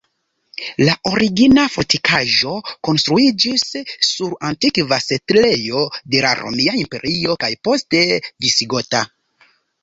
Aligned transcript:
La 0.85 0.93
origina 1.09 1.65
fortikaĵo 1.73 2.53
konstruiĝis 2.89 3.65
sur 4.07 4.33
antikva 4.49 4.99
setlejo 5.09 5.85
de 6.15 6.23
la 6.27 6.33
romia 6.41 6.75
imperio 6.81 7.37
kaj 7.45 7.53
poste 7.69 8.03
visigota. 8.49 9.05